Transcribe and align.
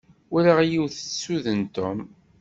Walaɣ 0.31 0.59
yiwet 0.63 0.93
tessuden 1.01 1.59
Tom. 1.75 1.99